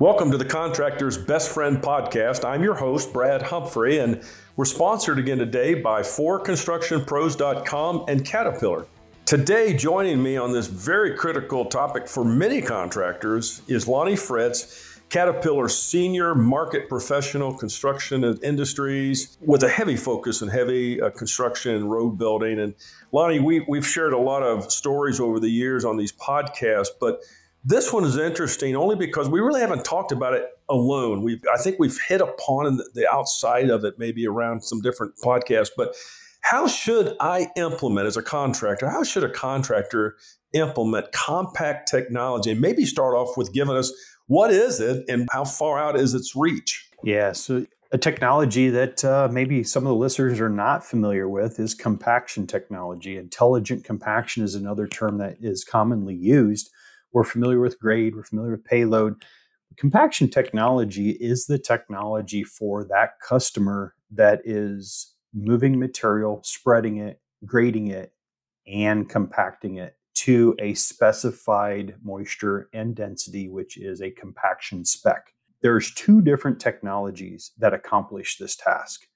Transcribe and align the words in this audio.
Welcome 0.00 0.30
to 0.30 0.38
the 0.38 0.46
Contractor's 0.48 1.18
Best 1.18 1.50
Friend 1.50 1.82
podcast. 1.82 2.44
I'm 2.44 2.62
your 2.62 2.74
host, 2.74 3.12
Brad 3.12 3.42
Humphrey, 3.42 3.98
and 3.98 4.22
we're 4.56 4.64
sponsored 4.64 5.18
again 5.18 5.38
today 5.38 5.74
by 5.74 6.02
4constructionpros.com 6.02 8.04
and 8.08 8.24
Caterpillar. 8.24 8.86
Today, 9.26 9.74
joining 9.74 10.22
me 10.22 10.36
on 10.36 10.52
this 10.52 10.68
very 10.68 11.16
critical 11.16 11.64
topic 11.66 12.06
for 12.08 12.24
many 12.24 12.62
contractors 12.62 13.60
is 13.66 13.88
Lonnie 13.88 14.16
Fritz, 14.16 14.97
Caterpillar 15.10 15.68
Senior 15.68 16.34
Market 16.34 16.88
Professional 16.88 17.54
Construction 17.54 18.24
Industries, 18.42 19.38
with 19.40 19.62
a 19.62 19.68
heavy 19.68 19.96
focus 19.96 20.42
on 20.42 20.48
heavy 20.48 21.00
uh, 21.00 21.10
construction 21.10 21.74
and 21.74 21.90
road 21.90 22.18
building. 22.18 22.58
And 22.58 22.74
Lonnie, 23.12 23.40
we, 23.40 23.60
we've 23.68 23.86
shared 23.86 24.12
a 24.12 24.18
lot 24.18 24.42
of 24.42 24.70
stories 24.70 25.18
over 25.18 25.40
the 25.40 25.48
years 25.48 25.84
on 25.84 25.96
these 25.96 26.12
podcasts, 26.12 26.88
but 27.00 27.22
this 27.64 27.92
one 27.92 28.04
is 28.04 28.16
interesting 28.16 28.76
only 28.76 28.96
because 28.96 29.28
we 29.28 29.40
really 29.40 29.60
haven't 29.60 29.84
talked 29.84 30.12
about 30.12 30.34
it 30.34 30.44
alone. 30.68 31.22
We 31.22 31.40
I 31.52 31.60
think 31.60 31.76
we've 31.78 31.98
hit 32.08 32.20
upon 32.20 32.80
the 32.94 33.06
outside 33.12 33.68
of 33.70 33.84
it 33.84 33.98
maybe 33.98 34.26
around 34.26 34.62
some 34.62 34.80
different 34.80 35.14
podcasts, 35.22 35.70
but 35.76 35.94
how 36.40 36.66
should 36.66 37.16
I 37.20 37.48
implement 37.56 38.06
as 38.06 38.16
a 38.16 38.22
contractor? 38.22 38.88
How 38.88 39.02
should 39.02 39.24
a 39.24 39.30
contractor 39.30 40.16
implement 40.52 41.12
compact 41.12 41.88
technology? 41.88 42.52
And 42.52 42.60
maybe 42.60 42.84
start 42.84 43.14
off 43.14 43.36
with 43.36 43.52
giving 43.52 43.76
us 43.76 43.92
what 44.26 44.50
is 44.50 44.80
it 44.80 45.04
and 45.08 45.28
how 45.32 45.44
far 45.44 45.78
out 45.78 45.96
is 45.96 46.14
its 46.14 46.34
reach? 46.36 46.88
Yeah, 47.02 47.32
so 47.32 47.66
a 47.92 47.98
technology 47.98 48.68
that 48.68 49.04
uh, 49.04 49.28
maybe 49.30 49.62
some 49.64 49.84
of 49.84 49.88
the 49.88 49.96
listeners 49.96 50.40
are 50.40 50.50
not 50.50 50.84
familiar 50.84 51.28
with 51.28 51.58
is 51.58 51.74
compaction 51.74 52.46
technology. 52.46 53.16
Intelligent 53.16 53.84
compaction 53.84 54.44
is 54.44 54.54
another 54.54 54.86
term 54.86 55.18
that 55.18 55.36
is 55.40 55.64
commonly 55.64 56.14
used 56.14 56.70
we're 57.12 57.24
familiar 57.24 57.60
with 57.60 57.78
grade, 57.78 58.14
we're 58.14 58.22
familiar 58.24 58.52
with 58.52 58.64
payload. 58.64 59.22
Compaction 59.76 60.28
technology 60.28 61.10
is 61.10 61.46
the 61.46 61.58
technology 61.58 62.42
for 62.42 62.84
that 62.84 63.20
customer 63.26 63.94
that 64.10 64.40
is 64.44 65.14
moving 65.34 65.78
material, 65.78 66.40
spreading 66.44 66.98
it, 66.98 67.20
grading 67.44 67.88
it, 67.88 68.12
and 68.66 69.08
compacting 69.08 69.76
it 69.76 69.96
to 70.14 70.54
a 70.58 70.74
specified 70.74 71.94
moisture 72.02 72.68
and 72.72 72.94
density, 72.94 73.48
which 73.48 73.76
is 73.76 74.02
a 74.02 74.10
compaction 74.10 74.84
spec. 74.84 75.32
There's 75.62 75.94
two 75.94 76.20
different 76.20 76.60
technologies 76.60 77.52
that 77.58 77.74
accomplish 77.74 78.36
this 78.36 78.56
task. 78.56 79.06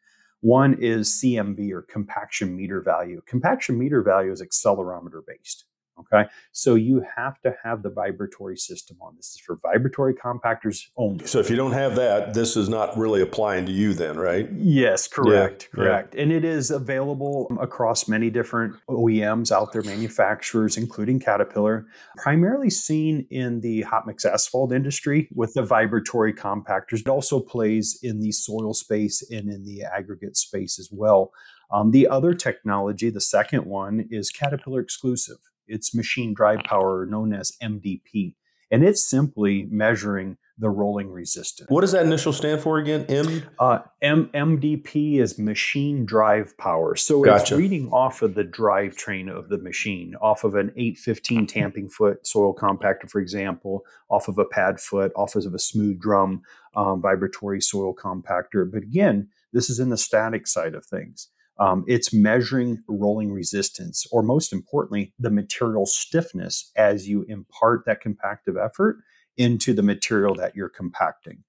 One 0.41 0.75
is 0.81 1.09
CMV 1.09 1.71
or 1.71 1.83
compaction 1.83 2.57
meter 2.57 2.81
value. 2.81 3.21
Compaction 3.27 3.79
meter 3.79 4.03
value 4.03 4.33
is 4.33 4.43
accelerometer 4.43 5.23
based. 5.27 5.65
Okay. 5.99 6.29
So 6.53 6.75
you 6.75 7.05
have 7.17 7.41
to 7.43 7.55
have 7.63 7.83
the 7.83 7.91
vibratory 7.91 8.57
system 8.57 8.97
on. 9.01 9.15
This 9.17 9.35
is 9.35 9.41
for 9.41 9.57
vibratory 9.57 10.15
compactors 10.15 10.87
only. 10.97 11.27
So 11.27 11.39
if 11.39 11.51
you 11.51 11.57
don't 11.57 11.73
have 11.73 11.97
that, 11.97 12.35
this 12.35 12.57
is 12.57 12.69
not 12.69 12.97
really 12.97 13.21
applying 13.21 13.67
to 13.67 13.73
you 13.73 13.93
then, 13.93 14.19
right? 14.19 14.49
Yes, 14.53 15.07
correct. 15.07 15.69
Yeah, 15.73 15.85
correct. 15.85 16.15
Yeah. 16.15 16.23
And 16.23 16.33
it 16.33 16.45
is 16.45 16.71
available 16.71 17.49
across 17.61 18.09
many 18.09 18.31
different 18.31 18.75
OEMs 18.89 19.53
out 19.53 19.73
there, 19.73 19.83
manufacturers, 19.83 20.77
including 20.77 21.21
Caterpillar, 21.21 21.87
primarily 22.17 22.71
seen 22.71 23.27
in 23.31 23.61
the 23.61 23.83
hot 23.83 24.07
mix 24.07 24.25
asphalt 24.25 24.73
industry 24.73 25.29
with 25.35 25.53
the 25.55 25.63
vibratory 25.63 26.33
compactors. 26.33 27.01
It 27.01 27.09
also 27.09 27.39
plays 27.39 27.99
in 28.03 28.21
the 28.21 28.33
soil 28.33 28.75
space 28.75 29.23
and 29.31 29.49
in 29.51 29.65
the 29.65 29.83
aggregate 29.83 30.37
space 30.37 30.79
as 30.79 30.89
well. 30.91 31.33
Um, 31.71 31.91
the 31.91 32.07
other 32.09 32.35
technology, 32.35 33.09
the 33.09 33.21
second 33.21 33.65
one, 33.65 34.07
is 34.11 34.31
Caterpillar 34.31 34.81
exclusive. 34.81 35.39
It's 35.67 35.95
machine 35.95 36.35
drive 36.35 36.61
power, 36.65 37.07
known 37.07 37.33
as 37.33 37.53
MDP. 37.63 38.35
And 38.71 38.83
it's 38.83 39.07
simply 39.07 39.67
measuring 39.71 40.39
the 40.59 40.71
rolling 40.71 41.11
resistance. 41.11 41.69
What 41.69 41.83
does 41.83 41.93
that 41.93 42.07
initial 42.07 42.33
stand 42.33 42.63
for 42.63 42.79
again? 42.79 43.05
M? 43.09 43.43
Uh, 43.59 43.81
M- 44.01 44.31
MDP 44.33 45.21
is 45.21 45.39
machine 45.39 46.07
drive 46.07 46.57
power. 46.57 46.97
So 46.97 47.23
gotcha. 47.23 47.43
it's 47.43 47.53
reading 47.53 47.91
off 47.91 48.23
of 48.23 48.35
the 48.35 48.45
drivetrain 48.45 49.31
of 49.31 49.49
the 49.49 49.59
machine, 49.59 50.15
off 50.23 50.45
of 50.45 50.55
an 50.55 50.73
815 50.77 51.47
tamping 51.47 51.89
foot 51.89 52.27
soil 52.27 52.55
compactor, 52.55 53.11
for 53.11 53.21
example, 53.21 53.85
off 54.09 54.29
of 54.29 54.39
a 54.39 54.45
pad 54.45 54.81
foot, 54.81 55.13
off 55.17 55.35
of 55.35 55.53
a 55.53 55.59
smooth 55.59 56.01
drum 56.01 56.43
um, 56.77 57.03
vibratory 57.03 57.61
soil 57.61 57.95
compactor. 57.95 58.71
But 58.71 58.85
again, 58.85 59.29
this 59.53 59.69
is 59.69 59.81
in 59.81 59.91
the 59.91 59.99
static 59.99 60.47
side 60.47 60.75
of 60.75 60.87
things. 60.87 61.29
Um, 61.63 61.85
it's 61.87 62.13
measuring 62.13 62.83
rolling 62.89 63.31
resistance, 63.31 64.05
or 64.11 64.25
most 64.25 64.53
importantly, 64.53 65.15
the 65.21 65.31
material 65.31 65.87
stiffness 65.87 66.73
as 66.75 67.09
you 67.09 67.25
impart 67.29 67.85
that 67.87 68.01
compactive 68.01 68.57
effort 68.57 68.97
into 69.37 69.73
the 69.73 69.83
material 69.83 70.35
that 70.35 70.57
you're 70.57 70.69
compacting. 70.69 71.45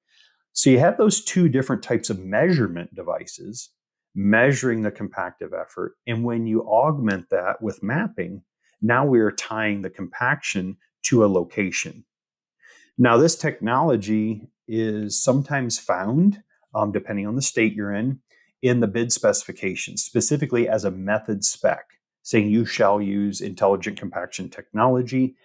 So 0.52 0.70
you 0.70 0.78
have 0.78 0.98
those 0.98 1.24
two 1.24 1.50
different 1.50 1.82
types 1.82 2.12
of 2.12 2.20
measurement 2.20 2.94
devices 2.94 3.70
measuring 4.14 4.84
the 4.84 4.92
compactive 4.92 5.52
effort. 5.52 5.96
And 6.06 6.24
when 6.24 6.46
you 6.46 6.62
augment 6.62 7.32
that 7.32 7.60
with 7.60 7.82
mapping, 7.82 8.44
now 8.84 9.04
we 9.08 9.20
are 9.20 9.32
tying 9.32 9.82
the 9.82 9.90
compaction 9.90 10.78
to 11.06 11.26
a 11.26 11.34
location. 11.40 12.06
Now, 13.00 13.18
this 13.18 13.36
technology 13.36 14.48
is 14.68 15.20
sometimes 15.20 15.80
found, 15.80 16.44
um, 16.76 16.92
depending 16.92 17.26
on 17.26 17.36
the 17.36 17.42
state 17.42 17.74
you're 17.74 17.96
in, 17.96 18.20
in 18.64 18.80
the 18.80 18.88
bid 18.88 19.12
specification, 19.12 19.98
specifically 19.98 20.70
as 20.70 20.86
a 20.86 20.92
method 20.92 21.44
spec, 21.44 21.84
saying 22.24 22.50
you 22.50 22.66
shall 22.66 23.02
use 23.02 23.42
intelligent 23.42 24.00
compaction 24.00 24.50
technology. 24.50 25.36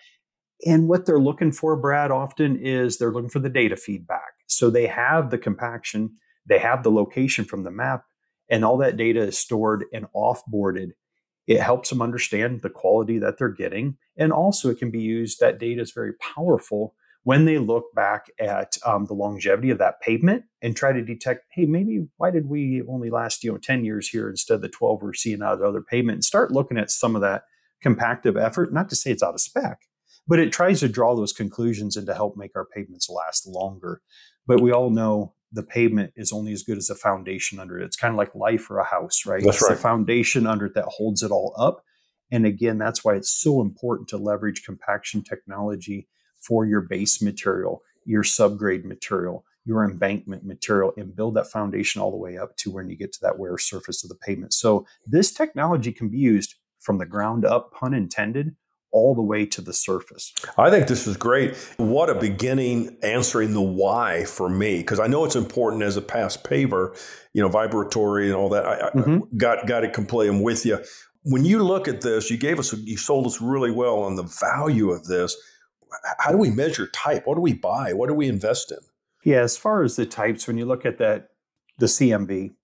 And 0.65 0.89
what 0.89 1.05
they're 1.05 1.19
looking 1.19 1.51
for, 1.51 1.77
Brad, 1.77 2.12
often 2.12 2.56
is 2.56 2.97
they're 2.97 3.12
looking 3.12 3.29
for 3.29 3.41
the 3.41 3.51
data 3.51 3.77
feedback. 3.77 4.31
So 4.47 4.71
they 4.71 4.87
have 4.87 5.31
the 5.31 5.39
compaction, 5.39 6.12
they 6.47 6.61
have 6.61 6.84
the 6.84 6.93
location 6.93 7.45
from 7.45 7.65
the 7.65 7.73
map, 7.73 8.05
and 8.49 8.65
all 8.65 8.79
that 8.79 8.97
data 8.97 9.21
is 9.21 9.37
stored 9.37 9.85
and 9.93 10.06
offboarded. 10.15 10.93
It 11.49 11.61
helps 11.61 11.91
them 11.91 12.00
understand 12.00 12.62
the 12.62 12.71
quality 12.71 13.19
that 13.19 13.37
they're 13.37 13.49
getting. 13.49 13.97
And 14.17 14.33
also, 14.33 14.71
it 14.71 14.79
can 14.79 14.93
be 14.93 15.00
used, 15.00 15.41
that 15.41 15.59
data 15.59 15.83
is 15.83 15.91
very 15.91 16.12
powerful 16.15 16.95
when 17.28 17.44
they 17.44 17.59
look 17.59 17.94
back 17.94 18.31
at 18.41 18.78
um, 18.87 19.05
the 19.05 19.12
longevity 19.12 19.69
of 19.69 19.77
that 19.77 20.00
pavement 20.00 20.44
and 20.62 20.75
try 20.75 20.93
to 20.93 21.03
detect, 21.03 21.44
hey, 21.50 21.66
maybe 21.66 22.06
why 22.16 22.31
did 22.31 22.49
we 22.49 22.83
only 22.89 23.11
last 23.11 23.44
you 23.44 23.53
know 23.53 23.59
10 23.59 23.84
years 23.84 24.09
here 24.09 24.31
instead 24.31 24.55
of 24.55 24.62
the 24.62 24.69
12 24.71 25.03
we're 25.03 25.12
seeing 25.12 25.43
out 25.43 25.53
of 25.53 25.59
the 25.59 25.67
other 25.67 25.83
pavement, 25.83 26.17
and 26.17 26.25
start 26.25 26.53
looking 26.53 26.78
at 26.78 26.91
some 26.91 27.15
of 27.15 27.21
that 27.21 27.43
compactive 27.83 28.38
effort. 28.38 28.72
Not 28.72 28.88
to 28.88 28.97
say 28.97 29.11
it's 29.11 29.22
out 29.22 29.34
of 29.34 29.43
spec, 29.43 29.83
but 30.27 30.38
it 30.38 30.53
tries 30.53 30.81
to 30.81 30.88
draw 30.88 31.15
those 31.15 31.34
conclusions 31.34 31.99
and 31.99 32.06
to 32.06 32.15
help 32.15 32.34
make 32.34 32.53
our 32.56 32.65
pavements 32.65 33.11
last 33.11 33.47
longer. 33.47 34.00
But 34.47 34.62
we 34.62 34.72
all 34.72 34.88
know 34.88 35.34
the 35.53 35.62
pavement 35.62 36.15
is 36.17 36.33
only 36.33 36.55
as 36.55 36.62
good 36.62 36.78
as 36.78 36.87
the 36.87 36.94
foundation 36.94 37.59
under 37.59 37.78
it. 37.78 37.84
It's 37.84 37.97
kind 37.97 38.15
of 38.15 38.17
like 38.17 38.34
life 38.34 38.71
or 38.71 38.78
a 38.78 38.84
house, 38.84 39.27
right? 39.27 39.43
That's 39.44 39.59
it's 39.59 39.69
right. 39.69 39.77
the 39.77 39.83
foundation 39.83 40.47
under 40.47 40.65
it 40.65 40.75
that 40.77 40.87
holds 40.87 41.22
it 41.22 41.31
all 41.31 41.55
up. 41.59 41.84
And 42.33 42.47
again, 42.47 42.78
that's 42.78 43.05
why 43.05 43.17
it's 43.17 43.31
so 43.31 43.61
important 43.61 44.09
to 44.09 44.17
leverage 44.17 44.65
compaction 44.65 45.22
technology 45.22 46.09
for 46.41 46.66
your 46.66 46.81
base 46.81 47.21
material, 47.22 47.82
your 48.04 48.22
subgrade 48.22 48.84
material, 48.84 49.44
your 49.65 49.84
embankment 49.84 50.44
material, 50.44 50.93
and 50.97 51.15
build 51.15 51.34
that 51.34 51.50
foundation 51.50 52.00
all 52.00 52.10
the 52.10 52.16
way 52.16 52.38
up 52.38 52.56
to 52.56 52.71
when 52.71 52.88
you 52.88 52.97
get 52.97 53.12
to 53.12 53.21
that 53.21 53.38
wear 53.38 53.59
surface 53.59 54.03
of 54.03 54.09
the 54.09 54.16
pavement. 54.16 54.54
So 54.54 54.87
this 55.06 55.31
technology 55.32 55.93
can 55.93 56.09
be 56.09 56.19
used 56.19 56.54
from 56.81 56.99
the 56.99 57.06
ground 57.06 57.44
up, 57.44 57.72
pun 57.72 57.93
intended, 57.93 58.56
all 58.91 59.15
the 59.15 59.22
way 59.22 59.44
to 59.44 59.60
the 59.60 59.75
surface. 59.75 60.32
I 60.56 60.71
think 60.71 60.88
this 60.88 61.06
is 61.06 61.16
great. 61.16 61.54
What 61.76 62.09
a 62.09 62.15
beginning 62.15 62.97
answering 63.03 63.53
the 63.53 63.60
why 63.60 64.25
for 64.25 64.49
me, 64.49 64.78
because 64.78 64.99
I 64.99 65.06
know 65.06 65.26
it's 65.26 65.37
important 65.37 65.82
as 65.82 65.99
a 65.99 66.03
past 66.03 66.44
paver, 66.44 66.99
you 67.34 67.43
know, 67.43 67.49
vibratory 67.49 68.28
and 68.28 68.34
all 68.34 68.49
that. 68.49 68.65
I, 68.65 68.91
mm-hmm. 68.97 69.16
I 69.16 69.37
got 69.37 69.66
got 69.66 69.84
it 69.84 69.93
completely. 69.93 70.34
I'm 70.34 70.43
with 70.43 70.65
you. 70.65 70.78
When 71.25 71.44
you 71.44 71.62
look 71.62 71.88
at 71.88 72.00
this, 72.00 72.31
you 72.31 72.38
gave 72.38 72.59
us, 72.59 72.72
you 72.72 72.97
sold 72.97 73.26
us 73.26 73.43
really 73.43 73.70
well 73.70 73.99
on 73.99 74.17
the 74.17 74.23
value 74.23 74.90
of 74.90 75.05
this 75.05 75.37
how 76.19 76.31
do 76.31 76.38
we 76.38 76.50
measure 76.50 76.87
type? 76.88 77.26
What 77.26 77.35
do 77.35 77.40
we 77.40 77.55
buy? 77.55 77.93
What 77.93 78.08
do 78.08 78.14
we 78.14 78.29
invest 78.29 78.73
in? 78.73 78.79
Yeah, 79.25 79.40
as 79.40 79.56
far 79.56 79.82
as 79.82 79.96
the 79.96 80.06
types, 80.06 80.46
when 80.46 80.58
you 80.58 80.64
look 80.64 80.87
at 80.87 80.99
that, 80.99 81.31
the 81.79 81.87
CMV 81.87 82.55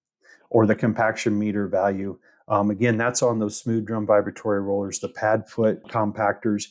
or 0.51 0.67
the 0.67 0.75
compaction 0.75 1.39
meter 1.39 1.69
value, 1.69 2.19
um, 2.49 2.71
again, 2.71 2.97
that's 2.97 3.23
on 3.23 3.39
those 3.39 3.59
smooth 3.59 3.87
drum 3.87 4.07
vibratory 4.07 4.61
rollers, 4.61 4.99
the 4.99 5.09
pad 5.09 5.49
foot 5.49 5.85
compactors. 5.89 6.67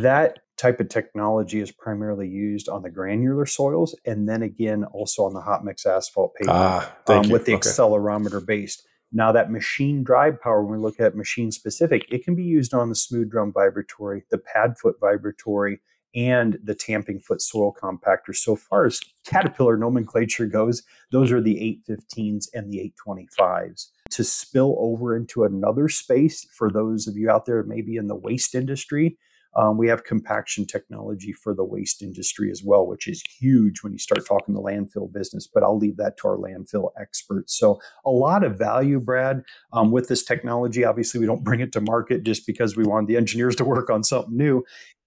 That 0.00 0.40
type 0.56 0.80
of 0.80 0.88
technology 0.88 1.60
is 1.60 1.70
primarily 1.70 2.28
used 2.28 2.68
on 2.68 2.82
the 2.82 2.90
granular 2.90 3.46
soils, 3.46 3.94
and 4.04 4.28
then 4.28 4.42
again 4.42 4.84
also 4.84 5.24
on 5.24 5.34
the 5.34 5.40
hot 5.40 5.64
mix 5.64 5.86
asphalt 5.86 6.34
pavement 6.34 6.58
ah, 6.58 6.96
um, 7.06 7.28
with 7.28 7.44
the 7.44 7.54
okay. 7.54 7.68
accelerometer 7.68 8.44
based. 8.44 8.86
Now, 9.12 9.32
that 9.32 9.50
machine 9.50 10.02
drive 10.02 10.40
power, 10.40 10.62
when 10.62 10.78
we 10.78 10.82
look 10.82 11.00
at 11.00 11.16
machine 11.16 11.50
specific, 11.50 12.06
it 12.10 12.24
can 12.24 12.34
be 12.34 12.42
used 12.42 12.74
on 12.74 12.88
the 12.88 12.94
smooth 12.94 13.30
drum 13.30 13.52
vibratory, 13.52 14.24
the 14.30 14.38
pad 14.38 14.76
foot 14.78 14.96
vibratory, 15.00 15.80
and 16.14 16.58
the 16.64 16.74
tamping 16.74 17.20
foot 17.20 17.42
soil 17.42 17.74
compactor. 17.80 18.34
So 18.34 18.56
far 18.56 18.86
as 18.86 19.00
Caterpillar 19.26 19.76
nomenclature 19.76 20.46
goes, 20.46 20.82
those 21.12 21.30
are 21.30 21.42
the 21.42 21.80
815s 21.88 22.48
and 22.54 22.72
the 22.72 22.92
825s. 23.06 23.88
To 24.10 24.24
spill 24.24 24.76
over 24.78 25.14
into 25.14 25.44
another 25.44 25.88
space 25.88 26.46
for 26.52 26.70
those 26.70 27.06
of 27.06 27.16
you 27.16 27.30
out 27.30 27.44
there, 27.44 27.62
maybe 27.64 27.96
in 27.96 28.06
the 28.06 28.16
waste 28.16 28.54
industry, 28.54 29.18
Um, 29.56 29.78
we 29.78 29.88
have 29.88 30.04
compaction 30.04 30.66
technology 30.66 31.32
for 31.32 31.54
the 31.54 31.64
waste 31.64 32.02
industry 32.02 32.50
as 32.50 32.62
well, 32.62 32.86
which 32.86 33.08
is 33.08 33.22
huge 33.22 33.82
when 33.82 33.92
you 33.92 33.98
start 33.98 34.26
talking 34.26 34.54
the 34.54 34.60
landfill 34.60 35.10
business. 35.10 35.48
But 35.52 35.62
I'll 35.62 35.78
leave 35.78 35.96
that 35.96 36.18
to 36.18 36.28
our 36.28 36.36
landfill 36.36 36.90
experts. 37.00 37.56
So 37.58 37.80
a 38.04 38.10
lot 38.10 38.44
of 38.44 38.58
value, 38.58 39.00
Brad, 39.00 39.42
um, 39.72 39.90
with 39.90 40.08
this 40.08 40.22
technology. 40.22 40.84
Obviously, 40.84 41.20
we 41.20 41.26
don't 41.26 41.42
bring 41.42 41.60
it 41.60 41.72
to 41.72 41.80
market 41.80 42.22
just 42.22 42.46
because 42.46 42.76
we 42.76 42.84
want 42.84 43.08
the 43.08 43.16
engineers 43.16 43.56
to 43.56 43.64
work 43.64 43.88
on 43.88 44.04
something 44.04 44.36
new. 44.36 44.62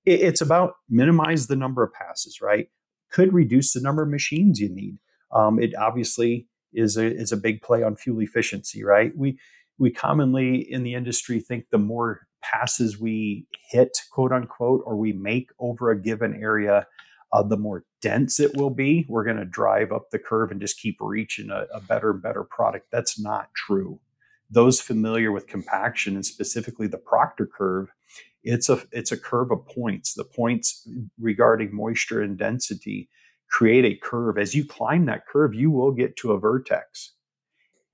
It, 0.06 0.22
it's 0.22 0.42
about 0.42 0.74
minimize 0.90 1.48
the 1.48 1.56
number 1.56 1.84
of 1.84 1.94
passes, 1.94 2.42
right? 2.42 2.70
Could 3.12 3.34
reduce 3.34 3.74
the 3.74 3.82
number 3.82 4.02
of 4.02 4.10
machines 4.10 4.60
you 4.60 4.70
need. 4.70 4.98
Um, 5.32 5.60
it 5.60 5.76
obviously 5.76 6.48
is 6.74 6.98
a 6.98 7.06
is 7.06 7.32
a 7.32 7.38
big 7.38 7.62
play 7.62 7.84
on 7.84 7.96
fuel 7.96 8.22
efficiency, 8.22 8.84
right? 8.84 9.16
We 9.16 9.40
we 9.78 9.92
commonly 9.92 10.56
in 10.58 10.84
the 10.84 10.96
industry 10.96 11.40
think 11.40 11.66
the 11.72 11.78
more 11.78 12.28
passes 12.42 13.00
we 13.00 13.46
hit, 13.70 13.98
quote 14.12 14.32
unquote, 14.32 14.82
or 14.86 14.96
we 14.96 15.14
make 15.14 15.50
over 15.60 15.92
a 15.92 16.02
given 16.02 16.40
area, 16.42 16.88
uh, 17.32 17.44
the 17.44 17.58
more 17.58 17.86
dense 18.02 18.40
it 18.40 18.56
will 18.56 18.70
be. 18.70 19.06
We're 19.08 19.24
going 19.24 19.38
to 19.38 19.46
drive 19.46 19.92
up 19.92 20.10
the 20.10 20.20
curve 20.20 20.52
and 20.52 20.62
just 20.62 20.80
keep 20.80 20.98
reaching 21.00 21.50
a, 21.50 21.66
a 21.74 21.82
better 21.82 22.12
and 22.12 22.22
better 22.22 22.44
product. 22.44 22.88
That's 22.92 23.20
not 23.20 23.50
true. 23.54 24.00
Those 24.50 24.82
familiar 24.82 25.32
with 25.32 25.48
compaction 25.48 26.16
and 26.16 26.26
specifically 26.26 26.88
the 26.88 26.98
Proctor 26.98 27.46
curve, 27.46 27.90
it's 28.44 28.70
a 28.70 28.82
it's 28.92 29.12
a 29.12 29.18
curve 29.18 29.52
of 29.52 29.66
points. 29.68 30.14
The 30.14 30.24
points 30.24 30.88
regarding 31.20 31.76
moisture 31.76 32.22
and 32.22 32.38
density 32.38 33.10
create 33.52 33.86
a 33.86 33.96
curve. 33.96 34.38
As 34.38 34.56
you 34.56 34.66
climb 34.66 35.06
that 35.06 35.28
curve, 35.28 35.54
you 35.54 35.70
will 35.70 35.92
get 35.92 36.16
to 36.18 36.32
a 36.32 36.40
vertex 36.40 37.14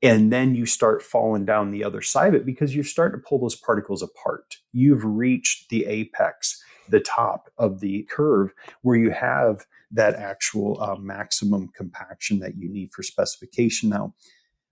and 0.06 0.32
then 0.32 0.56
you 0.56 0.66
start 0.66 1.02
falling 1.02 1.46
down 1.46 1.72
the 1.72 1.84
other 1.84 2.02
side 2.02 2.30
of 2.30 2.42
it 2.42 2.46
because 2.46 2.76
you're 2.76 2.84
starting 2.84 3.20
to 3.20 3.28
pull 3.28 3.40
those 3.40 3.56
particles 3.56 4.04
apart. 4.04 4.58
You've 4.72 5.04
reached 5.04 5.70
the 5.70 5.86
apex, 5.86 6.62
the 6.90 7.00
top 7.00 7.50
of 7.58 7.80
the 7.80 8.04
curve 8.10 8.54
where 8.82 8.96
you 8.96 9.12
have 9.12 9.66
that 9.92 10.16
actual 10.16 10.82
uh, 10.82 10.96
maximum 10.96 11.70
compaction 11.76 12.40
that 12.40 12.58
you 12.58 12.70
need 12.70 12.92
for 12.92 13.02
specification. 13.02 13.90
Now, 13.90 14.14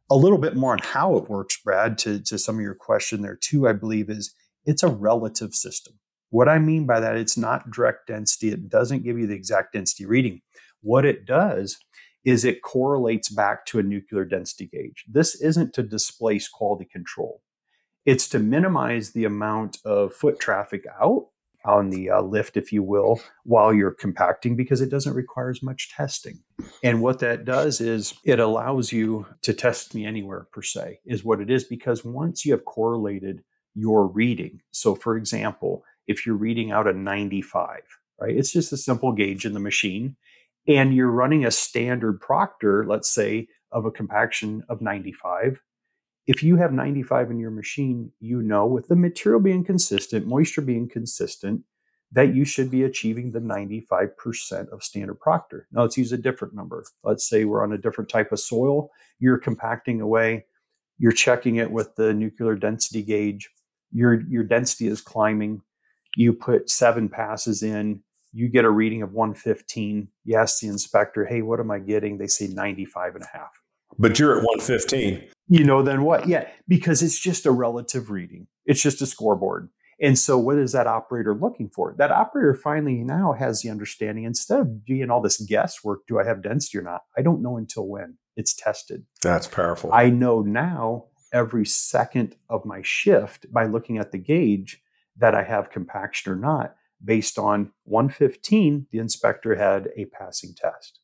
a 0.09 0.15
little 0.15 0.37
bit 0.37 0.55
more 0.55 0.73
on 0.73 0.79
how 0.79 1.15
it 1.17 1.29
works, 1.29 1.57
Brad, 1.63 1.97
to, 1.99 2.19
to 2.21 2.37
some 2.37 2.55
of 2.55 2.61
your 2.61 2.75
question 2.75 3.21
there 3.21 3.35
too, 3.35 3.67
I 3.67 3.73
believe 3.73 4.09
is 4.09 4.35
it's 4.65 4.83
a 4.83 4.87
relative 4.87 5.55
system. 5.55 5.95
What 6.29 6.49
I 6.49 6.59
mean 6.59 6.85
by 6.85 6.99
that, 6.99 7.15
it's 7.15 7.37
not 7.37 7.71
direct 7.71 8.07
density. 8.07 8.49
It 8.49 8.69
doesn't 8.69 9.03
give 9.03 9.17
you 9.17 9.27
the 9.27 9.35
exact 9.35 9.73
density 9.73 10.05
reading. 10.05 10.41
What 10.81 11.05
it 11.05 11.25
does 11.25 11.77
is 12.25 12.45
it 12.45 12.61
correlates 12.61 13.29
back 13.29 13.65
to 13.65 13.79
a 13.79 13.83
nuclear 13.83 14.25
density 14.25 14.65
gauge. 14.65 15.05
This 15.07 15.35
isn't 15.41 15.73
to 15.73 15.83
displace 15.83 16.47
quality 16.47 16.85
control. 16.85 17.41
It's 18.05 18.27
to 18.29 18.39
minimize 18.39 19.11
the 19.11 19.25
amount 19.25 19.77
of 19.85 20.13
foot 20.13 20.39
traffic 20.39 20.85
out 21.01 21.27
on 21.65 21.89
the 21.89 22.09
uh, 22.09 22.21
lift, 22.21 22.57
if 22.57 22.73
you 22.73 22.83
will, 22.83 23.21
while 23.43 23.73
you're 23.73 23.91
compacting 23.91 24.55
because 24.55 24.81
it 24.81 24.89
doesn't 24.89 25.13
require 25.13 25.49
as 25.49 25.63
much 25.63 25.91
testing. 25.95 26.39
And 26.83 27.01
what 27.01 27.19
that 27.19 27.45
does 27.45 27.79
is 27.79 28.13
it 28.25 28.39
allows 28.39 28.91
you 28.91 29.25
to 29.43 29.53
test 29.53 29.95
me 29.95 30.05
anywhere, 30.05 30.47
per 30.51 30.61
se, 30.61 30.99
is 31.05 31.23
what 31.23 31.39
it 31.39 31.49
is. 31.49 31.63
Because 31.63 32.03
once 32.03 32.45
you 32.45 32.51
have 32.51 32.65
correlated 32.65 33.43
your 33.75 34.07
reading, 34.07 34.61
so 34.71 34.93
for 34.93 35.15
example, 35.15 35.85
if 36.05 36.25
you're 36.25 36.35
reading 36.35 36.71
out 36.71 36.87
a 36.87 36.93
95, 36.93 37.79
right, 38.19 38.35
it's 38.35 38.51
just 38.51 38.73
a 38.73 38.77
simple 38.77 39.13
gauge 39.13 39.45
in 39.45 39.53
the 39.53 39.59
machine 39.61 40.17
and 40.67 40.95
you're 40.95 41.11
running 41.11 41.45
a 41.45 41.51
standard 41.51 42.21
proctor, 42.21 42.85
let's 42.85 43.09
say, 43.09 43.47
of 43.71 43.85
a 43.85 43.91
compaction 43.91 44.63
of 44.69 44.81
95, 44.81 45.61
if 46.25 46.41
you 46.41 46.55
have 46.55 46.71
95 46.71 47.31
in 47.31 47.39
your 47.39 47.51
machine, 47.51 48.11
you 48.19 48.41
know 48.41 48.65
with 48.65 48.87
the 48.87 48.95
material 48.95 49.41
being 49.41 49.63
consistent, 49.63 50.25
moisture 50.25 50.61
being 50.61 50.87
consistent, 50.87 51.63
that 52.11 52.33
you 52.33 52.45
should 52.45 52.69
be 52.69 52.83
achieving 52.83 53.31
the 53.31 53.39
95% 53.39 54.69
of 54.71 54.83
standard 54.83 55.19
proctor. 55.19 55.67
Now 55.71 55.81
let's 55.81 55.97
use 55.97 56.13
a 56.13 56.17
different 56.17 56.53
number. 56.53 56.85
Let's 57.03 57.27
say 57.27 57.43
we're 57.43 57.63
on 57.63 57.73
a 57.73 57.77
different 57.77 58.09
type 58.09 58.31
of 58.31 58.39
soil, 58.39 58.89
you're 59.19 59.39
compacting 59.39 59.99
away, 59.99 60.45
you're 60.97 61.11
checking 61.11 61.57
it 61.57 61.71
with 61.71 61.95
the 61.95 62.13
nuclear 62.13 62.55
density 62.55 63.01
gauge, 63.01 63.49
your, 63.91 64.21
your 64.29 64.43
density 64.43 64.87
is 64.87 65.01
climbing, 65.01 65.61
you 66.15 66.33
put 66.33 66.69
seven 66.69 67.09
passes 67.09 67.63
in, 67.63 68.03
you 68.33 68.49
get 68.49 68.65
a 68.65 68.69
reading 68.69 69.01
of 69.01 69.13
115 69.13 70.07
you 70.25 70.35
ask 70.35 70.59
the 70.59 70.67
inspector 70.67 71.25
hey 71.25 71.41
what 71.41 71.59
am 71.59 71.71
i 71.71 71.79
getting? 71.79 72.17
They 72.17 72.27
say 72.27 72.47
95 72.47 73.15
and 73.15 73.23
a 73.23 73.27
half. 73.37 73.61
But 73.97 74.19
you're 74.19 74.37
at 74.37 74.43
115 74.43 75.29
you 75.47 75.63
know 75.63 75.81
then 75.81 76.03
what? 76.03 76.27
Yeah 76.27 76.47
because 76.67 77.01
it's 77.03 77.19
just 77.19 77.45
a 77.45 77.51
relative 77.51 78.09
reading. 78.09 78.47
It's 78.65 78.81
just 78.81 79.01
a 79.01 79.05
scoreboard. 79.05 79.69
And 80.01 80.17
so 80.17 80.37
what 80.37 80.57
is 80.57 80.71
that 80.71 80.87
operator 80.87 81.35
looking 81.35 81.69
for? 81.69 81.95
That 81.97 82.11
operator 82.11 82.55
finally 82.55 82.95
now 82.95 83.33
has 83.33 83.61
the 83.61 83.69
understanding 83.69 84.23
instead 84.23 84.59
of 84.59 84.85
doing 84.85 85.09
all 85.09 85.21
this 85.21 85.39
guesswork 85.39 86.07
do 86.07 86.19
i 86.19 86.25
have 86.25 86.41
density 86.41 86.77
or 86.77 86.81
not? 86.81 87.01
I 87.17 87.21
don't 87.21 87.41
know 87.41 87.57
until 87.57 87.87
when. 87.87 88.17
It's 88.35 88.53
tested. 88.53 89.05
That's 89.21 89.47
powerful. 89.47 89.91
I 89.93 90.09
know 90.09 90.41
now 90.41 91.05
every 91.31 91.65
second 91.65 92.35
of 92.49 92.65
my 92.65 92.81
shift 92.83 93.51
by 93.51 93.65
looking 93.65 93.97
at 93.97 94.11
the 94.11 94.17
gauge 94.17 94.81
that 95.17 95.35
i 95.35 95.43
have 95.43 95.69
compaction 95.71 96.31
or 96.31 96.35
not 96.35 96.75
based 97.03 97.37
on 97.37 97.71
115, 97.83 98.87
the 98.91 98.99
inspector 98.99 99.55
had 99.55 99.89
a 99.97 100.05
passing 100.05 100.53
test. 100.55 100.99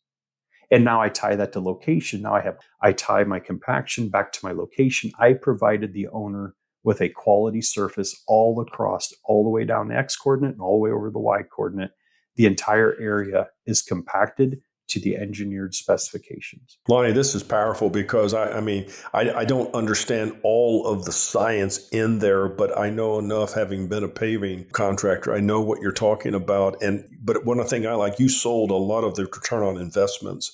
And 0.72 0.84
now 0.84 1.02
I 1.02 1.10
tie 1.10 1.36
that 1.36 1.54
to 1.54 1.60
location. 1.60 2.22
Now 2.22 2.36
I 2.36 2.42
have, 2.42 2.58
I 2.82 2.92
tie 2.92 3.24
my 3.24 3.40
compaction 3.40 4.10
back 4.10 4.32
to 4.34 4.40
my 4.44 4.52
location. 4.52 5.12
I 5.20 5.34
provided 5.34 5.94
the 5.94 6.08
owner 6.10 6.56
with 6.84 7.02
a 7.02 7.10
quality 7.10 7.62
surface 7.62 8.24
all 8.28 8.60
across, 8.62 9.12
all 9.26 9.44
the 9.44 9.50
way 9.50 9.66
down 9.66 9.88
the 9.88 9.98
X 9.98 10.16
coordinate 10.16 10.54
and 10.54 10.62
all 10.62 10.78
the 10.78 10.84
way 10.84 10.92
over 10.92 11.10
the 11.10 11.20
Y 11.20 11.42
coordinate. 11.44 11.92
The 12.36 12.46
entire 12.46 12.96
area 13.02 13.48
is 13.66 13.82
compacted 13.82 14.62
to 14.90 15.00
the 15.00 15.16
engineered 15.16 15.74
specifications. 15.76 16.78
Lonnie, 16.88 17.12
this 17.12 17.36
is 17.36 17.44
powerful 17.44 17.90
because 17.90 18.34
I, 18.34 18.58
I 18.58 18.62
mean, 18.62 18.88
I, 19.14 19.30
I, 19.32 19.46
don't 19.46 19.74
understand 19.74 20.38
all 20.44 20.86
of 20.88 21.06
the 21.06 21.12
science 21.12 21.88
in 21.90 22.20
there, 22.20 22.50
but 22.50 22.78
I 22.78 22.90
know 22.90 23.20
enough 23.20 23.54
having 23.54 23.88
been 23.88 24.04
a 24.04 24.10
paving 24.10 24.66
contractor. 24.72 25.34
I 25.34 25.40
know 25.40 25.62
what 25.62 25.82
you're 25.82 25.92
talking 25.92 26.34
about. 26.34 26.82
And 26.82 27.08
but 27.22 27.46
one 27.46 27.64
thing 27.66 27.86
I 27.86 27.94
like, 27.94 28.20
you 28.20 28.30
sold 28.30 28.72
a 28.72 28.76
lot 28.76 29.04
of 29.04 29.16
the 29.16 29.26
return 29.26 29.64
on 29.64 29.78
investments, 29.78 30.52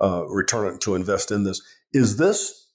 uh, 0.00 0.26
return 0.26 0.78
to 0.80 0.94
invest 0.96 1.30
in 1.30 1.44
this. 1.44 1.62
Is 1.92 2.16
this 2.16 2.66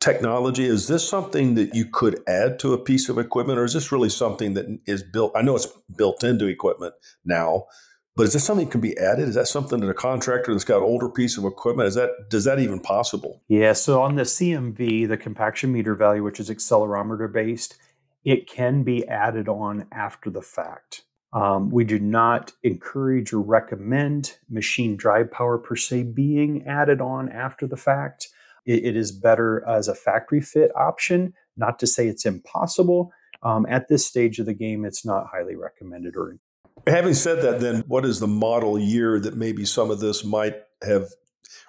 technology? 0.00 0.64
Is 0.64 0.88
this 0.88 1.08
something 1.08 1.54
that 1.54 1.74
you 1.74 1.86
could 1.86 2.22
add 2.26 2.58
to 2.58 2.74
a 2.74 2.78
piece 2.78 3.08
of 3.08 3.18
equipment, 3.18 3.58
or 3.58 3.64
is 3.64 3.72
this 3.72 3.90
really 3.90 4.10
something 4.10 4.54
that 4.54 4.66
is 4.86 5.02
built? 5.02 5.32
I 5.34 5.42
know 5.42 5.56
it's 5.56 5.68
built 5.96 6.22
into 6.24 6.46
equipment 6.46 6.94
now 7.24 7.66
but 8.14 8.24
is 8.24 8.34
this 8.34 8.44
something 8.44 8.66
that 8.66 8.72
can 8.72 8.80
be 8.80 8.96
added? 8.98 9.28
Is 9.28 9.34
that 9.36 9.48
something 9.48 9.80
that 9.80 9.88
a 9.88 9.94
contractor 9.94 10.52
that's 10.52 10.64
got 10.64 10.82
older 10.82 11.08
piece 11.08 11.38
of 11.38 11.44
equipment 11.44 11.88
is 11.88 11.94
that 11.94 12.10
does 12.28 12.44
that 12.44 12.58
even 12.58 12.78
possible? 12.80 13.42
Yeah. 13.48 13.72
So 13.72 14.02
on 14.02 14.16
the 14.16 14.22
CMV, 14.22 15.08
the 15.08 15.16
compaction 15.16 15.72
meter 15.72 15.94
value, 15.94 16.22
which 16.22 16.38
is 16.38 16.50
accelerometer 16.50 17.32
based, 17.32 17.76
it 18.24 18.46
can 18.46 18.82
be 18.82 19.06
added 19.08 19.48
on 19.48 19.86
after 19.92 20.30
the 20.30 20.42
fact. 20.42 21.02
Um, 21.32 21.70
we 21.70 21.84
do 21.84 21.98
not 21.98 22.52
encourage 22.62 23.32
or 23.32 23.40
recommend 23.40 24.36
machine 24.50 24.96
drive 24.96 25.30
power 25.30 25.56
per 25.56 25.76
se 25.76 26.02
being 26.02 26.66
added 26.66 27.00
on 27.00 27.30
after 27.30 27.66
the 27.66 27.78
fact. 27.78 28.28
it, 28.66 28.84
it 28.84 28.96
is 28.96 29.10
better 29.12 29.66
as 29.66 29.88
a 29.88 29.94
factory 29.94 30.40
fit 30.40 30.70
option. 30.76 31.32
Not 31.56 31.78
to 31.78 31.86
say 31.86 32.08
it's 32.08 32.26
impossible. 32.26 33.12
Um, 33.42 33.66
at 33.68 33.88
this 33.88 34.06
stage 34.06 34.38
of 34.38 34.46
the 34.46 34.54
game, 34.54 34.84
it's 34.84 35.04
not 35.04 35.26
highly 35.32 35.56
recommended 35.56 36.14
or 36.16 36.36
Having 36.86 37.14
said 37.14 37.42
that, 37.42 37.60
then 37.60 37.84
what 37.86 38.04
is 38.04 38.18
the 38.18 38.26
model 38.26 38.78
year 38.78 39.20
that 39.20 39.36
maybe 39.36 39.64
some 39.64 39.90
of 39.90 40.00
this 40.00 40.24
might 40.24 40.56
have 40.82 41.08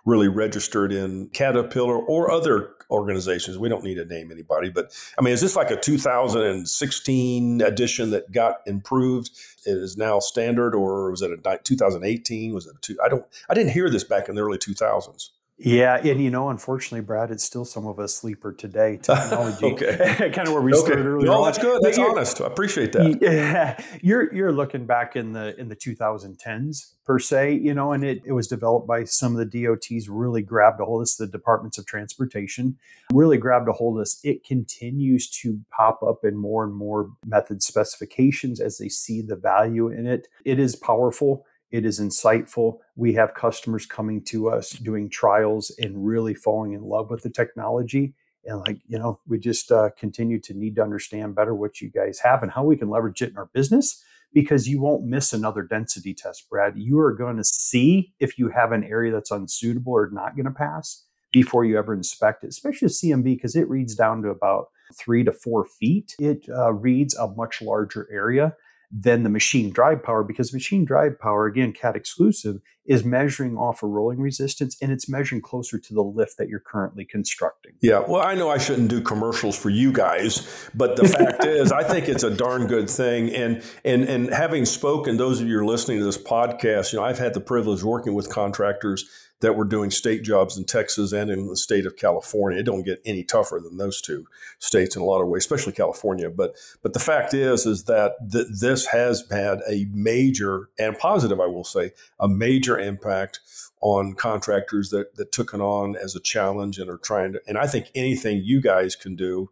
really 0.05 0.27
registered 0.27 0.91
in 0.91 1.29
Caterpillar 1.29 1.97
or 1.97 2.31
other 2.31 2.71
organizations? 2.89 3.57
We 3.57 3.69
don't 3.69 3.83
need 3.83 3.95
to 3.95 4.05
name 4.05 4.31
anybody, 4.31 4.69
but 4.69 4.91
I 5.17 5.21
mean, 5.21 5.33
is 5.33 5.41
this 5.41 5.55
like 5.55 5.69
a 5.69 5.77
2016 5.77 7.61
edition 7.61 8.09
that 8.09 8.31
got 8.31 8.57
improved? 8.65 9.29
It 9.65 9.77
is 9.77 9.97
now 9.97 10.19
standard, 10.19 10.73
or 10.73 11.11
was 11.11 11.21
it 11.21 11.31
a 11.31 11.59
2018? 11.63 12.53
Was 12.53 12.65
it 12.65 12.75
a 12.75 12.81
two? 12.81 12.97
I 13.03 13.07
don't. 13.07 13.25
I 13.49 13.53
didn't 13.53 13.73
hear 13.73 13.89
this 13.89 14.03
back 14.03 14.29
in 14.29 14.35
the 14.35 14.41
early 14.41 14.57
2000s. 14.57 15.29
Yeah, 15.63 15.95
and 15.95 16.21
you 16.21 16.29
know, 16.29 16.49
unfortunately, 16.49 17.05
Brad, 17.05 17.31
it's 17.31 17.43
still 17.43 17.63
some 17.63 17.87
of 17.87 17.97
us 17.97 18.13
sleeper 18.13 18.51
today. 18.51 18.97
Technology, 19.01 19.65
okay, 19.65 20.29
kind 20.33 20.47
of 20.47 20.53
where 20.53 20.61
we 20.61 20.73
okay. 20.73 20.85
started 20.85 21.05
earlier. 21.05 21.25
No, 21.25 21.45
that's 21.45 21.57
good. 21.57 21.81
That's 21.81 21.97
honest. 21.97 22.41
I 22.41 22.47
appreciate 22.47 22.91
that. 22.93 23.17
Yeah, 23.21 23.81
you're 24.01 24.33
you're 24.33 24.51
looking 24.51 24.85
back 24.85 25.15
in 25.15 25.31
the 25.31 25.57
in 25.57 25.69
the 25.69 25.75
2010s 25.75 26.93
per 27.05 27.19
se, 27.19 27.53
you 27.53 27.73
know, 27.73 27.93
and 27.93 28.03
it, 28.03 28.21
it 28.25 28.33
was 28.33 28.47
developed 28.47 28.87
by 28.87 29.05
some 29.05 29.35
of 29.35 29.39
the 29.51 29.63
DOTs. 29.63 30.09
Really 30.09 30.41
grabbed 30.41 30.81
a 30.81 30.85
hold 30.85 31.01
of 31.01 31.03
this. 31.03 31.15
The 31.15 31.27
Departments 31.27 31.77
of 31.77 31.85
Transportation 31.85 32.77
really 33.13 33.37
grabbed 33.37 33.69
a 33.69 33.73
hold 33.73 33.97
of 33.97 34.01
this. 34.01 34.19
It 34.23 34.43
continues 34.43 35.29
to 35.41 35.61
pop 35.75 36.03
up 36.03 36.25
in 36.25 36.35
more 36.35 36.65
and 36.65 36.73
more 36.73 37.11
method 37.25 37.63
specifications 37.63 38.59
as 38.59 38.77
they 38.77 38.89
see 38.89 39.21
the 39.21 39.35
value 39.37 39.87
in 39.87 40.07
it. 40.07 40.27
It 40.43 40.59
is 40.59 40.75
powerful 40.75 41.45
it 41.73 41.85
is 41.85 41.99
insightful. 41.99 42.77
We 42.95 43.13
have 43.13 43.33
customers 43.33 43.87
coming 43.87 44.23
to 44.25 44.47
us 44.47 44.69
doing 44.69 45.09
trials 45.09 45.75
and 45.79 46.05
really 46.05 46.35
falling 46.35 46.73
in 46.73 46.83
love 46.83 47.09
with 47.09 47.23
the 47.23 47.31
technology. 47.31 48.13
And 48.45 48.59
like, 48.59 48.77
you 48.87 48.99
know, 48.99 49.19
we 49.27 49.39
just 49.39 49.71
uh, 49.71 49.89
continue 49.97 50.39
to 50.41 50.53
need 50.53 50.75
to 50.75 50.83
understand 50.83 51.33
better 51.33 51.55
what 51.55 51.81
you 51.81 51.89
guys 51.89 52.19
have 52.19 52.43
and 52.43 52.51
how 52.51 52.63
we 52.63 52.77
can 52.77 52.91
leverage 52.91 53.23
it 53.23 53.31
in 53.31 53.37
our 53.37 53.49
business 53.55 54.03
because 54.35 54.67
you 54.67 54.79
won't 54.79 55.05
miss 55.05 55.33
another 55.33 55.63
density 55.63 56.13
test, 56.13 56.47
Brad. 56.47 56.77
You 56.77 56.99
are 56.99 57.13
going 57.13 57.37
to 57.37 57.43
see 57.43 58.13
if 58.19 58.37
you 58.37 58.49
have 58.49 58.71
an 58.71 58.83
area 58.83 59.11
that's 59.11 59.31
unsuitable 59.31 59.93
or 59.93 60.11
not 60.11 60.35
going 60.35 60.45
to 60.45 60.51
pass 60.51 61.05
before 61.31 61.65
you 61.65 61.79
ever 61.79 61.95
inspect 61.95 62.43
it, 62.43 62.49
especially 62.49 62.89
CMV 62.89 63.23
because 63.23 63.55
it 63.55 63.67
reads 63.67 63.95
down 63.95 64.21
to 64.21 64.29
about 64.29 64.67
three 64.95 65.23
to 65.23 65.31
four 65.31 65.65
feet. 65.65 66.15
It 66.19 66.45
uh, 66.55 66.73
reads 66.73 67.15
a 67.15 67.29
much 67.29 67.63
larger 67.63 68.07
area 68.11 68.55
than 68.95 69.23
the 69.23 69.29
machine 69.29 69.71
drive 69.71 70.03
power 70.03 70.23
because 70.23 70.53
machine 70.53 70.85
drive 70.85 71.19
power, 71.19 71.47
again, 71.47 71.73
CAT 71.73 71.95
exclusive, 71.95 72.57
is 72.85 73.05
measuring 73.05 73.57
off 73.57 73.81
a 73.81 73.87
rolling 73.87 74.19
resistance 74.19 74.77
and 74.81 74.91
it's 74.91 75.07
measuring 75.07 75.41
closer 75.41 75.77
to 75.79 75.93
the 75.93 76.01
lift 76.01 76.37
that 76.37 76.49
you're 76.49 76.59
currently 76.59 77.05
constructing. 77.05 77.73
Yeah, 77.81 77.99
well, 77.99 78.25
I 78.25 78.35
know 78.35 78.49
I 78.49 78.57
shouldn't 78.57 78.89
do 78.89 79.01
commercials 79.01 79.57
for 79.57 79.69
you 79.69 79.91
guys, 79.91 80.69
but 80.75 80.95
the 80.95 81.07
fact 81.07 81.45
is, 81.45 81.71
I 81.71 81.83
think 81.83 82.09
it's 82.09 82.23
a 82.23 82.31
darn 82.31 82.67
good 82.67 82.89
thing. 82.89 83.29
And 83.33 83.63
and 83.85 84.03
and 84.03 84.33
having 84.33 84.65
spoken, 84.65 85.17
those 85.17 85.39
of 85.39 85.47
you 85.47 85.53
who 85.53 85.61
are 85.61 85.65
listening 85.65 85.99
to 85.99 86.05
this 86.05 86.17
podcast, 86.17 86.91
you 86.91 86.99
know, 86.99 87.05
I've 87.05 87.19
had 87.19 87.33
the 87.33 87.41
privilege 87.41 87.83
working 87.83 88.13
with 88.13 88.29
contractors 88.29 89.05
that 89.43 89.57
were 89.57 89.65
doing 89.65 89.91
state 89.91 90.23
jobs 90.23 90.57
in 90.57 90.63
Texas 90.63 91.11
and 91.11 91.29
in 91.29 91.47
the 91.47 91.57
state 91.57 91.85
of 91.85 91.97
California. 91.97 92.59
It 92.59 92.63
don't 92.63 92.83
get 92.83 93.01
any 93.03 93.25
tougher 93.25 93.59
than 93.61 93.75
those 93.75 94.01
two 94.01 94.25
states 94.59 94.95
in 94.95 95.01
a 95.01 95.05
lot 95.05 95.21
of 95.21 95.27
ways, 95.27 95.43
especially 95.43 95.73
California. 95.73 96.29
But 96.29 96.55
but 96.81 96.93
the 96.93 96.99
fact 96.99 97.33
is 97.33 97.65
is 97.65 97.83
that 97.83 98.13
th- 98.31 98.47
this 98.61 98.85
has 98.87 99.25
had 99.29 99.59
a 99.69 99.85
major 99.91 100.69
and 100.79 100.97
positive, 100.97 101.41
I 101.41 101.47
will 101.47 101.65
say, 101.65 101.91
a 102.21 102.27
major 102.29 102.72
impact 102.79 103.39
on 103.81 104.13
contractors 104.13 104.89
that 104.89 105.15
that 105.15 105.31
took 105.31 105.53
it 105.53 105.61
on 105.61 105.95
as 105.95 106.15
a 106.15 106.19
challenge 106.19 106.79
and 106.79 106.89
are 106.89 106.97
trying 106.97 107.33
to. 107.33 107.41
And 107.47 107.57
I 107.57 107.67
think 107.67 107.91
anything 107.95 108.41
you 108.43 108.61
guys 108.61 108.95
can 108.95 109.15
do. 109.15 109.49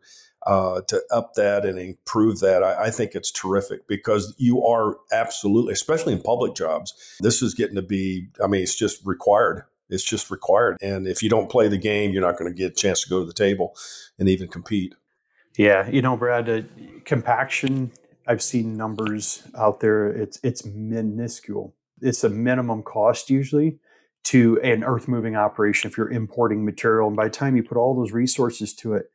Uh, 0.48 0.82
to 0.88 1.00
up 1.12 1.36
that 1.36 1.68
and 1.68 1.78
improve 1.78 2.40
that, 2.40 2.64
I, 2.64 2.86
I, 2.86 2.90
think 2.90 3.14
it's 3.14 3.32
terrific 3.32 3.88
because 3.88 4.34
you 4.40 4.66
are 4.66 4.98
absolutely, 5.12 5.72
especially 5.72 6.14
in 6.14 6.22
public 6.24 6.56
jobs, 6.56 6.96
this 7.20 7.44
is 7.44 7.54
getting 7.54 7.76
to 7.76 7.84
be, 7.84 8.26
I 8.44 8.48
mean, 8.48 8.64
it's 8.64 8.74
just 8.74 9.06
required 9.06 9.66
it's 9.92 10.04
just 10.04 10.32
required. 10.32 10.78
And 10.82 11.06
if 11.06 11.22
you 11.22 11.30
don't 11.30 11.50
play 11.50 11.68
the 11.68 11.78
game, 11.78 12.12
you're 12.12 12.26
not 12.26 12.40
going 12.40 12.52
to 12.52 12.58
get 12.58 12.72
a 12.72 12.76
chance 12.76 13.04
to 13.04 13.10
go 13.10 13.20
to 13.20 13.26
the 13.26 13.34
table 13.34 13.76
and 14.18 14.28
even 14.30 14.48
compete. 14.48 14.96
Yeah, 15.58 15.88
you 15.90 16.02
know, 16.02 16.16
Brad, 16.16 16.50
uh, 16.50 16.62
compaction. 17.04 17.92
I've 18.26 18.42
seen 18.42 18.78
numbers 18.78 19.44
out 19.56 19.82
there. 19.82 20.08
It's 20.08 20.40
it's 20.44 20.66
minuscule. 20.66 21.76
It's 22.02 22.24
a 22.24 22.30
minimum 22.30 22.84
cost 22.84 23.30
usually 23.30 23.80
to 24.26 24.60
an 24.62 24.84
earth 24.84 25.08
moving 25.08 25.36
operation 25.36 25.90
if 25.90 25.98
you're 25.98 26.12
importing 26.12 26.64
material. 26.64 27.08
And 27.08 27.18
by 27.18 27.26
the 27.26 27.32
time 27.32 27.56
you 27.56 27.64
put 27.64 27.78
all 27.78 27.96
those 27.96 28.12
resources 28.12 28.74
to 28.76 28.94
it, 28.94 29.12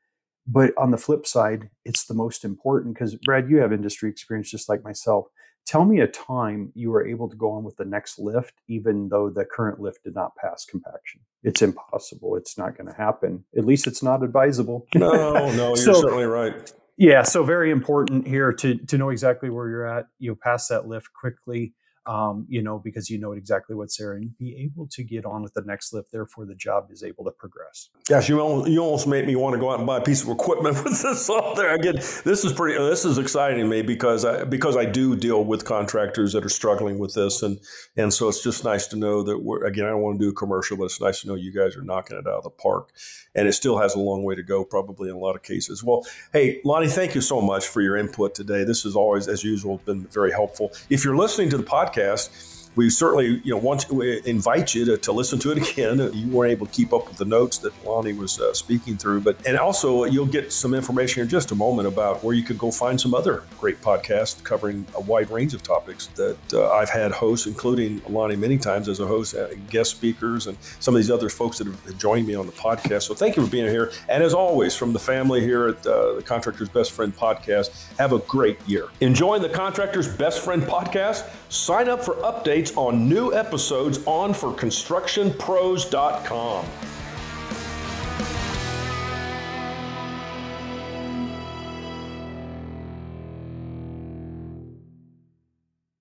but 0.47 0.73
on 0.79 0.91
the 0.91 0.97
flip 0.97 1.27
side, 1.27 1.71
it's 1.85 2.05
the 2.05 2.15
most 2.15 2.45
important 2.45 2.95
because 2.95 3.15
Brad, 3.17 3.51
you 3.51 3.59
have 3.59 3.73
industry 3.73 4.09
experience 4.11 4.51
just 4.51 4.69
like 4.69 4.85
myself. 4.85 5.27
Tell 5.67 5.85
me 5.85 5.99
a 5.99 6.07
time 6.07 6.71
you 6.77 6.91
were 6.91 7.05
able 7.05 7.29
to 7.29 7.35
go 7.35 7.51
on 7.51 7.65
with 7.65 7.77
the 7.77 7.85
next 7.85 8.21
lift, 8.21 8.55
even 8.69 9.09
though 9.09 9.29
the 9.29 9.45
current 9.45 9.81
lift 9.81 10.05
did 10.05 10.15
not 10.15 10.37
pass 10.37 10.65
compaction. 10.65 11.23
It's 11.43 11.61
impossible. 11.61 12.37
It's 12.37 12.57
not 12.57 12.77
going 12.77 12.87
to 12.87 12.97
happen. 12.97 13.45
At 13.57 13.65
least 13.65 13.89
it's 13.89 14.03
not 14.03 14.23
advisable. 14.23 14.87
No, 14.95 15.11
no, 15.11 15.49
you're 15.69 15.77
so, 15.77 15.95
certainly 15.95 16.25
right. 16.25 16.73
Yeah, 16.97 17.25
so 17.25 17.43
very 17.43 17.73
important 17.73 18.29
here 18.29 18.53
to 18.53 18.77
to 18.77 18.97
know 18.97 19.11
exactly 19.11 19.51
where 19.51 19.69
you're 19.69 19.87
at. 19.87 20.07
You 20.21 20.31
know, 20.31 20.39
pass 20.41 20.69
that 20.69 20.87
lift 20.87 21.13
quickly 21.13 21.75
um, 22.07 22.47
you 22.49 22.63
know, 22.63 22.79
because 22.79 23.11
you 23.11 23.19
know 23.19 23.33
exactly 23.33 23.75
what's 23.75 23.97
there 23.97 24.15
and 24.15 24.37
be 24.39 24.57
able 24.57 24.87
to 24.89 25.03
get 25.03 25.25
on 25.25 25.43
with 25.43 25.55
the 25.55 25.63
next 25.63 25.93
lift. 25.93 26.13
Therefore, 26.13 26.47
the 26.47 26.55
job 26.55 26.89
is 26.91 27.03
able 27.03 27.25
to 27.25 27.33
progress. 27.33 27.89
Gosh, 28.09 28.29
you 28.29 28.41
almost, 28.41 28.71
you 28.71 28.81
almost 28.81 29.09
made 29.09 29.27
me 29.27 29.35
want 29.35 29.55
to 29.55 29.61
go 29.61 29.71
out 29.71 29.79
and 29.79 29.87
buy 29.87 29.99
a 29.99 30.01
piece 30.01 30.23
of 30.23 30.29
equipment 30.29 30.77
with 30.85 31.03
this 31.03 31.29
on 31.29 31.57
there. 31.57 31.75
Again, 31.75 31.97
this 31.97 32.45
is 32.45 32.53
pretty. 32.53 32.79
This 32.79 33.05
is 33.05 33.19
exciting 33.19 33.59
to 33.59 33.65
me 33.65 33.83
because 33.83 34.25
I 34.25 34.45
because 34.45 34.77
I 34.77 34.85
do 34.85 35.17
deal 35.17 35.45
with 35.45 35.65
contractors 35.65 36.33
that 36.33 36.45
are 36.45 36.51
struggling 36.51 36.99
with 36.99 37.15
this, 37.15 37.43
and 37.43 37.59
and 37.97 38.15
so 38.15 38.29
it's 38.29 38.43
just 38.43 38.65
nice 38.65 38.87
to 38.89 38.97
know 38.97 39.23
that 39.25 39.43
we're 39.43 39.65
again. 39.65 39.87
I 39.87 39.91
don't 39.91 40.03
want 40.03 40.21
to 40.21 40.25
do 40.25 40.31
a 40.31 40.35
commercial, 40.35 40.77
but 40.77 40.85
it's 40.85 41.01
nice 41.01 41.23
to 41.23 41.29
know 41.29 41.35
you 41.35 41.53
guys 41.53 41.77
are 41.77 41.83
knocking 41.83 42.17
it 42.17 42.27
out 42.27 42.39
of 42.39 42.45
the 42.45 42.51
park, 42.51 42.91
and 43.35 43.49
it 43.49 43.53
still 43.55 43.79
has 43.79 43.97
a 43.97 43.99
long 43.99 44.23
way 44.23 44.37
to 44.37 44.45
go, 44.45 44.65
probably 44.65 45.09
in 45.09 45.17
a 45.17 45.19
lot 45.19 45.35
of 45.35 45.43
cases. 45.43 45.83
Well, 45.83 46.07
hey, 46.33 46.61
Lonnie, 46.65 46.89
thank 46.89 47.17
you 47.17 47.21
so 47.21 47.41
much 47.41 47.67
for 47.67 47.81
your 47.81 47.97
input 47.97 48.35
today. 48.35 48.63
This 48.63 48.85
has 48.85 48.95
always, 48.95 49.27
as 49.27 49.43
usual, 49.43 49.79
been 49.79 50.07
very 50.07 50.31
helpful. 50.31 50.73
If 50.89 51.05
you're 51.05 51.17
listening 51.17 51.51
to 51.51 51.57
the 51.57 51.65
podcast 51.65 51.96
podcast 51.97 52.56
we 52.77 52.91
certainly 52.91 53.41
you 53.43 53.53
know 53.53 53.57
want 53.57 53.81
to 53.81 54.29
invite 54.29 54.75
you 54.75 54.85
to, 54.85 54.97
to 54.99 55.13
listen 55.13 55.39
to 55.41 55.51
it 55.51 55.71
again. 55.71 55.99
You 56.13 56.29
weren't 56.29 56.53
able 56.53 56.67
to 56.67 56.73
keep 56.73 56.93
up 56.93 57.09
with 57.09 57.17
the 57.17 57.25
notes 57.25 57.59
that 57.59 57.73
Lonnie 57.85 58.13
was 58.13 58.39
uh, 58.39 58.53
speaking 58.53 58.97
through, 58.97 59.23
but 59.23 59.45
and 59.47 59.59
also 59.59 60.05
you'll 60.05 60.27
get 60.27 60.53
some 60.53 60.75
information 60.75 61.23
in 61.23 61.29
just 61.29 61.51
a 61.51 61.55
moment 61.55 61.89
about 61.89 62.23
where 62.23 62.35
you 62.35 62.43
could 62.43 62.59
go 62.59 62.71
find 62.71 63.01
some 63.01 63.15
other 63.15 63.43
great 63.59 63.81
podcasts 63.81 64.43
covering 64.45 64.87
a 64.95 65.01
wide 65.01 65.31
range 65.31 65.55
of 65.55 65.63
topics 65.63 66.09
that 66.09 66.37
uh, 66.53 66.71
I've 66.71 66.91
had 66.91 67.13
hosts, 67.13 67.47
including 67.47 68.03
Lonnie 68.09 68.37
many 68.37 68.59
times 68.59 68.89
as 68.89 69.01
a 69.01 69.07
host, 69.07 69.35
uh, 69.35 69.49
guest 69.71 69.91
speakers, 69.91 70.47
and 70.47 70.57
some 70.79 70.95
of 70.95 71.01
these 71.01 71.11
other 71.11 71.29
folks 71.29 71.59
that 71.59 71.67
have 71.67 71.99
joined 71.99 72.27
me 72.27 72.35
on 72.35 72.47
the 72.47 72.53
podcast. 72.53 73.03
So 73.03 73.15
thank 73.15 73.37
you 73.37 73.45
for 73.45 73.51
being 73.51 73.67
here, 73.67 73.91
and 74.09 74.23
as 74.23 74.35
always, 74.35 74.75
from 74.77 74.93
the 74.93 74.99
family 74.99 75.41
here 75.41 75.69
at 75.69 75.87
uh, 75.87 76.15
the 76.15 76.23
Contractor's 76.23 76.69
Best 76.69 76.93
Friend 76.93 77.17
podcast, 77.17 77.97
have 77.99 78.13
a 78.13 78.19
great 78.21 78.59
year. 78.69 78.89
Enjoying 79.01 79.41
the 79.41 79.49
Contractor's 79.49 80.09
Best 80.09 80.45
Friend 80.45 80.63
podcast? 80.63 81.29
Sign 81.49 81.89
up 81.89 82.05
for 82.05 82.23
updates 82.67 82.77
on 82.77 83.09
new 83.09 83.33
episodes 83.33 84.01
on 84.07 84.33
4constructionpros.com. 84.33 86.67